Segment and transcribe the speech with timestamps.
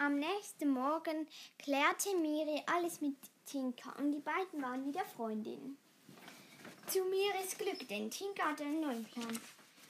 [0.00, 5.76] Am nächsten Morgen klärte Miri alles mit Tinka und die beiden waren wieder Freundinnen.
[6.86, 9.40] Zu Miris Glück, denn Tinka hatte einen neuen Plan.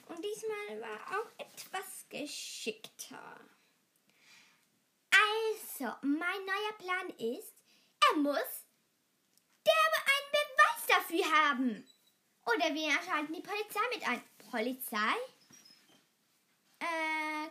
[0.07, 3.39] Und diesmal war auch etwas geschickter.
[5.11, 7.53] Also, mein neuer Plan ist,
[8.09, 8.65] er muss
[9.63, 9.73] der
[10.09, 11.87] einen Beweis dafür haben.
[12.47, 14.23] Oder wir schalten die Polizei mit ein.
[14.49, 15.13] Polizei?
[16.79, 17.49] Äh,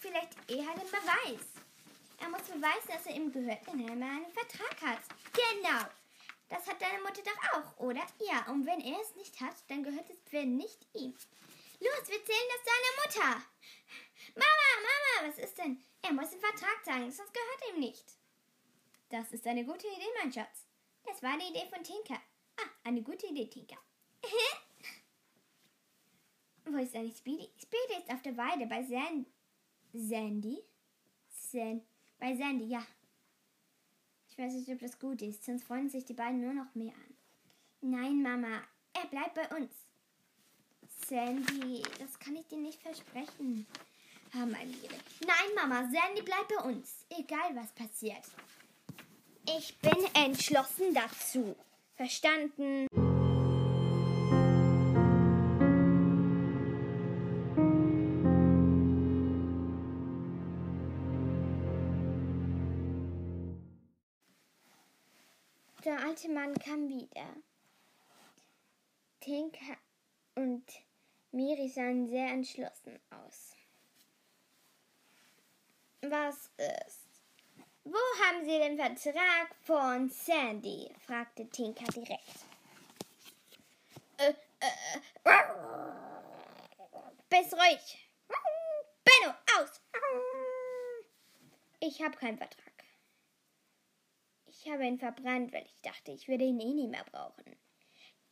[0.00, 1.63] vielleicht eher einen Beweis.
[2.20, 5.00] Er muss beweisen, dass er ihm gehört, wenn er einen Vertrag hat.
[5.32, 5.84] Genau.
[6.48, 8.06] Das hat deine Mutter doch auch, oder?
[8.20, 11.14] Ja, und wenn er es nicht hat, dann gehört es wenn nicht ihm.
[11.80, 13.44] Los, wir zählen das deiner Mutter.
[14.34, 15.82] Mama, Mama, was ist denn?
[16.02, 18.04] Er muss den Vertrag zeigen, sonst gehört ihm nicht.
[19.08, 20.66] Das ist eine gute Idee, mein Schatz.
[21.04, 22.20] Das war die Idee von Tinker.
[22.56, 23.78] Ah, eine gute Idee, Tinker.
[26.64, 27.50] Wo ist eigentlich Speedy?
[27.60, 29.26] Speedy ist auf der Weide bei San
[29.92, 30.62] Sandy.
[31.28, 31.82] San
[32.24, 32.82] bei Sandy, ja.
[34.30, 36.94] Ich weiß nicht, ob das gut ist, sonst freuen sich die beiden nur noch mehr
[36.94, 37.14] an.
[37.82, 38.62] Nein, Mama,
[38.94, 39.70] er bleibt bei uns.
[41.06, 43.66] Sandy, das kann ich dir nicht versprechen.
[44.32, 44.94] Ah, meine Liebe.
[45.26, 48.24] Nein, Mama, Sandy bleibt bei uns, egal was passiert.
[49.58, 51.54] Ich bin entschlossen dazu.
[51.94, 52.86] Verstanden?
[65.84, 67.26] Der alte Mann kam wieder.
[69.20, 69.76] Tinka
[70.34, 70.64] und
[71.30, 73.54] Miri sahen sehr entschlossen aus.
[76.00, 77.04] Was ist?
[77.84, 80.90] Wo haben Sie den Vertrag von Sandy?
[81.06, 82.46] fragte Tinka direkt.
[84.16, 84.66] Äh, äh,
[85.24, 85.42] äh.
[87.28, 88.08] Bist ruhig.
[89.04, 89.80] Benno, aus.
[91.80, 92.63] Ich habe keinen Vertrag.
[94.64, 97.44] Ich habe ihn verbrannt, weil ich dachte, ich würde ihn eh nie mehr brauchen.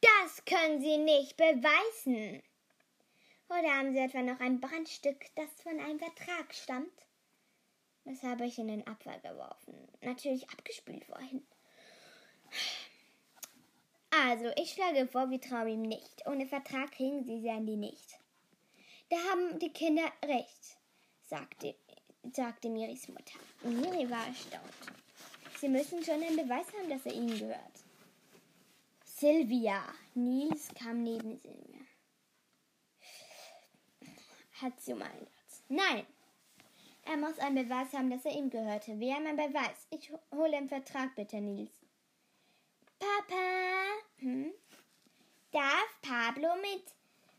[0.00, 2.42] Das können Sie nicht beweisen.
[3.50, 7.06] Oder haben Sie etwa noch ein Brandstück, das von einem Vertrag stammt?
[8.06, 9.74] Das habe ich in den Abfall geworfen.
[10.00, 11.46] Natürlich abgespült vorhin.
[14.10, 16.26] Also, ich schlage vor, wir trauen ihm nicht.
[16.26, 18.18] Ohne Vertrag kriegen Sie Sandy nicht.
[19.10, 20.78] Da haben die Kinder recht,
[21.20, 21.74] sagte,
[22.32, 23.38] sagte Miris Mutter.
[23.64, 25.01] Miri war erstaunt.
[25.62, 27.84] Sie müssen schon einen Beweis haben, dass er ihnen gehört.
[29.04, 29.80] Sylvia.
[30.12, 31.78] Nils kam neben Sylvia.
[34.60, 35.28] Hat sie um einen
[35.68, 36.04] Nein.
[37.04, 38.90] Er muss einen Beweis haben, dass er ihm gehörte.
[38.90, 39.86] Haben einen Beweis.
[39.90, 41.70] Ich hole den Vertrag bitte, Nils.
[42.98, 43.84] Papa,
[44.18, 44.52] hm?
[45.52, 46.82] darf Pablo mit,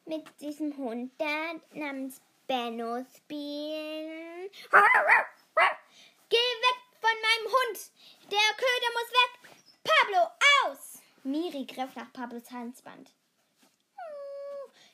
[0.05, 4.50] mit diesem Hund da namens Benno spielen?
[6.29, 7.91] Geh weg von meinem Hund!
[8.31, 9.31] Der Köder muss weg!
[9.84, 10.22] Pablo,
[10.63, 11.01] aus!
[11.23, 13.11] Miri griff nach Pablos Halsband.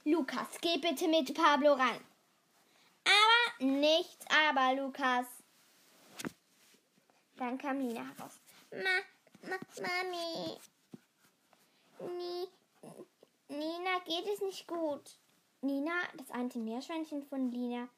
[0.06, 2.00] Lukas, geh bitte mit Pablo ran.
[3.04, 5.28] Aber nichts aber, Lukas.
[7.36, 8.40] Dann kam Lina heraus.
[8.72, 10.58] Ma, ma, Mami.
[12.00, 12.48] Ni,
[13.50, 15.18] Nina geht es nicht gut.
[15.62, 17.90] Nina, das alte Meerschweinchen von Lina,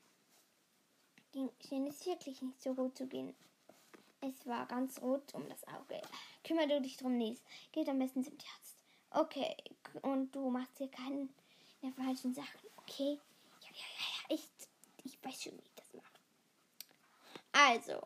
[1.31, 3.35] ging, schien es wirklich nicht so gut zu gehen.
[4.21, 5.99] Es war ganz rot um das Auge.
[6.43, 7.41] Kümmer du dich drum, Nils.
[7.71, 8.83] Geht am besten zum Tierarzt.
[9.09, 9.55] Okay,
[10.03, 11.27] und du machst hier keine
[11.95, 13.19] falschen Sachen, okay?
[13.61, 14.47] Ja, ja, ja, ja, ich,
[15.03, 16.05] ich weiß schon, wie ich das mache.
[17.51, 17.99] Also,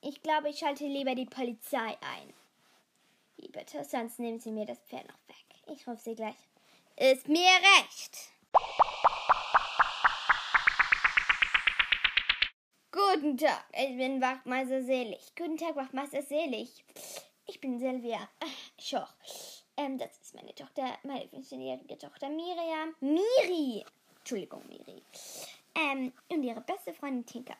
[0.00, 2.34] ich glaube, ich schalte lieber die Polizei ein.
[3.52, 3.84] Bitte?
[3.84, 5.46] Sonst nehmen sie mir das Pferd noch weg.
[5.66, 6.36] Ich rufe sie gleich.
[6.96, 7.48] Ist mir
[7.78, 8.32] recht.
[13.16, 15.32] Guten Tag, ich bin Wachmeister Selig.
[15.38, 16.84] Guten Tag, Wachmeister Selig.
[17.46, 18.28] Ich bin Silvia
[18.78, 19.08] Schoch.
[19.78, 22.94] Ähm, das ist meine Tochter, meine 15-jährige Tochter Miriam.
[23.00, 23.86] Miri!
[24.18, 25.02] Entschuldigung, Miri.
[25.74, 27.54] Ähm, und ihre beste Freundin Tinka.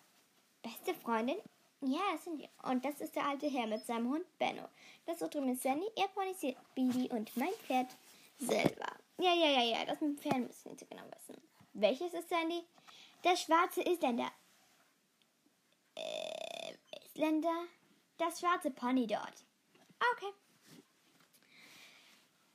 [0.60, 1.38] Beste Freundin?
[1.80, 2.50] Ja, das sind wir.
[2.64, 4.68] Und das ist der alte Herr mit seinem Hund Benno.
[5.06, 7.96] Das da drüben ist Sandy, ihr ist Bibi und mein Pferd
[8.38, 8.92] Silva.
[9.18, 11.40] Ja, ja, ja, ja, das mit dem Pferd müssen Sie genau wissen.
[11.72, 12.62] Welches ist Sandy?
[13.24, 14.30] Der schwarze Isländer
[17.16, 17.66] Isländer,
[18.18, 19.44] das schwarze Pony dort.
[20.12, 20.32] Okay.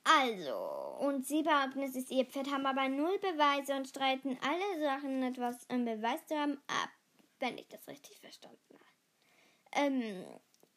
[0.04, 4.80] Also, und sie behaupten, es ist ihr Pferd, haben aber null Beweise und streiten alle
[4.80, 6.90] Sachen, etwas im Beweis zu haben, ab,
[7.38, 9.86] wenn ich das richtig verstanden habe.
[9.86, 10.24] Ähm,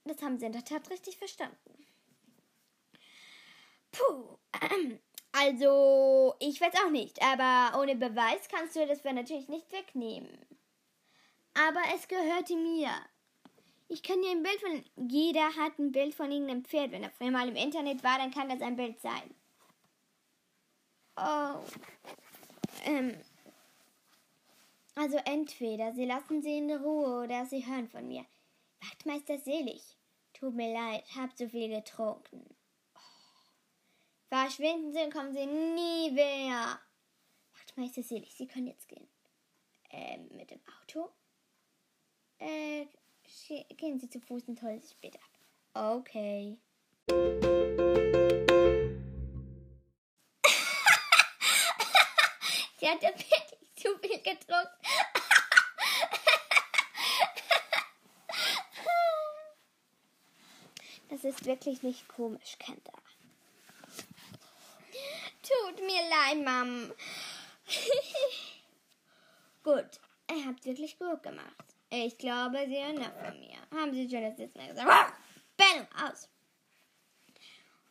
[0.04, 1.88] das haben sie in der Tat richtig verstanden.
[3.92, 4.38] Puh,
[5.32, 10.46] also, ich weiß auch nicht, aber ohne Beweis kannst du das Pferd natürlich nicht wegnehmen
[11.56, 12.90] aber es gehörte mir.
[13.88, 15.10] Ich kann dir ein Bild von.
[15.10, 16.92] Jeder hat ein Bild von irgendeinem Pferd.
[16.92, 19.36] Wenn er früher mal im Internet war, dann kann das ein Bild sein.
[21.18, 21.64] Oh.
[22.84, 23.16] Ähm.
[24.96, 28.26] Also entweder sie lassen sie in Ruhe oder sie hören von mir.
[28.82, 29.98] Wachtmeister Selig.
[30.34, 32.44] Tut mir leid, hab zu viel getrunken.
[32.96, 33.00] Oh.
[34.30, 36.80] Verschwinden Sie und kommen Sie nie mehr.
[37.54, 39.08] Wachtmeister Selig, Sie können jetzt gehen.
[39.92, 41.10] Ähm, mit dem Auto?
[42.40, 42.88] Äh,
[43.78, 45.30] gehen Sie zu Fuß und holen sich später ab.
[45.94, 46.58] Okay.
[52.78, 53.44] Sie hat ja wirklich
[53.76, 54.70] zu viel getrunken.
[61.10, 62.92] Das ist wirklich nicht komisch, Kenta.
[65.44, 66.92] Tut mir leid, Mom.
[69.64, 70.00] gut,
[70.32, 71.76] ihr habt wirklich gut gemacht.
[71.90, 73.58] Ich glaube, Sie hören noch von mir.
[73.74, 75.14] Haben Sie schon das letzte Mal gesagt?
[75.56, 76.30] Benno, aus!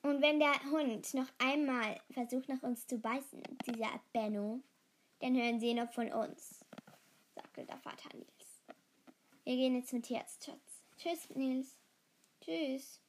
[0.03, 4.61] Und wenn der Hund noch einmal versucht, nach uns zu beißen, dieser Benno,
[5.21, 6.63] dann hören Sie noch von uns,
[7.35, 8.63] sagte der Vater Nils.
[9.45, 10.83] Wir gehen jetzt zum Tierarzt, Schatz.
[10.99, 11.77] Tschüss, Nils.
[12.43, 13.01] Tschüss.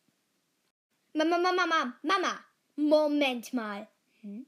[1.13, 2.39] Mama, Mama, Mama, Mama.
[2.78, 3.88] Moment mal.
[4.21, 4.45] Hm?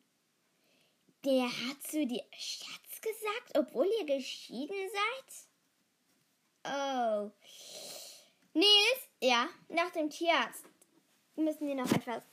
[1.25, 6.73] Der hat zu dir Schatz gesagt, obwohl ihr geschieden seid?
[6.73, 7.31] Oh.
[8.53, 9.09] Nils?
[9.21, 10.65] Ja, nach dem Tierarzt
[11.35, 12.23] müssen wir noch etwas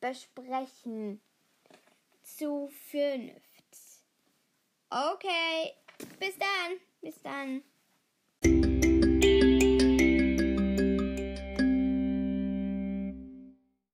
[0.00, 1.20] besprechen.
[2.22, 3.42] Zu fünft.
[4.90, 5.74] Okay,
[6.18, 6.80] bis dann.
[7.00, 7.62] Bis dann.